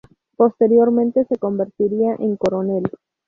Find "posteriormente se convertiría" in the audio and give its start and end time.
0.35-2.15